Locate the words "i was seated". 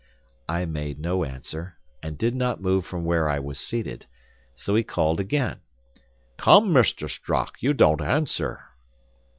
3.29-4.07